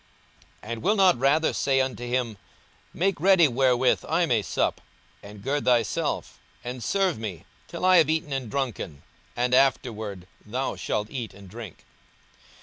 [0.63, 2.39] 42:017:008 And will not rather say unto him,
[2.91, 4.81] Make ready wherewith I may sup,
[5.21, 9.03] and gird thyself, and serve me, till I have eaten and drunken;
[9.35, 11.85] and afterward thou shalt eat and drink?